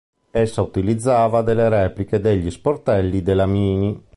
[0.31, 4.03] Essa utilizzava delle repliche degli sportelli della mini.